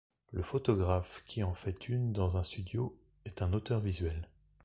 Le 0.31 0.41
photographe 0.41 1.23
qui 1.27 1.43
en 1.43 1.53
fait 1.53 1.87
une 1.87 2.11
dans 2.11 2.35
un 2.35 2.43
studio, 2.43 2.97
est 3.25 3.43
un 3.43 3.53
auteur 3.53 3.81
visuel. 3.81 4.27